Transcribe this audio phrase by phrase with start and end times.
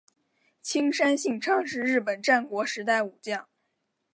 [0.63, 3.47] 青山信昌是日本战国时代武将。